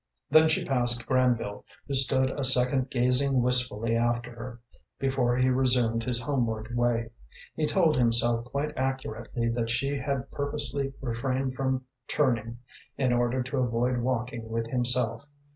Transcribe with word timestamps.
Then 0.31 0.49
she 0.49 0.65
passed 0.65 1.05
Granville, 1.05 1.63
who 1.87 1.93
stood 1.93 2.31
a 2.31 2.43
second 2.43 2.89
gazing 2.89 3.43
wistfully 3.43 3.95
after 3.95 4.31
her, 4.33 4.59
before 4.97 5.37
he 5.37 5.49
resumed 5.49 6.03
his 6.03 6.23
homeward 6.23 6.75
way. 6.75 7.11
He 7.53 7.67
told 7.67 7.97
himself 7.97 8.45
quite 8.45 8.75
accurately 8.75 9.47
that 9.49 9.69
she 9.69 9.97
had 9.97 10.31
purposely 10.31 10.93
refrained 11.01 11.53
from 11.53 11.85
turning, 12.07 12.57
in 12.97 13.13
order 13.13 13.43
to 13.43 13.59
avoid 13.59 13.99
walking 13.99 14.49
with 14.49 14.65
himself. 14.71 15.27